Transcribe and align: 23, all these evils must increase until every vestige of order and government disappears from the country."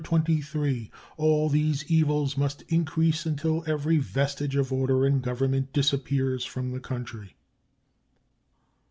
23, 0.03 0.89
all 1.17 1.47
these 1.47 1.85
evils 1.85 2.35
must 2.35 2.63
increase 2.69 3.27
until 3.27 3.63
every 3.67 3.97
vestige 3.99 4.55
of 4.55 4.73
order 4.73 5.05
and 5.05 5.21
government 5.21 5.71
disappears 5.73 6.43
from 6.43 6.71
the 6.71 6.79
country." 6.79 7.35